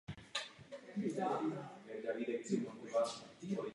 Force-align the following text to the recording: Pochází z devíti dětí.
Pochází 0.95 1.53
z 1.99 2.03
devíti 2.05 2.31
dětí. 2.31 3.57